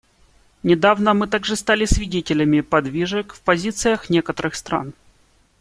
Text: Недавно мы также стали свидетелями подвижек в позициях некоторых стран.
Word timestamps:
Недавно 0.63 1.13
мы 1.13 1.27
также 1.27 1.55
стали 1.55 1.85
свидетелями 1.85 2.61
подвижек 2.61 3.35
в 3.35 3.41
позициях 3.41 4.09
некоторых 4.09 4.55
стран. 4.55 4.93